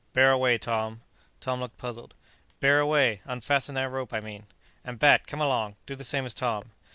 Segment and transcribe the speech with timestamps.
[0.13, 1.01] Bear away, Tom!"
[1.39, 2.15] Tom looked puzzled.
[2.59, 3.21] "Bear away!
[3.25, 4.47] unfasten that rope, I mean.
[4.83, 6.71] And, Bat, come along; do the same as Tom."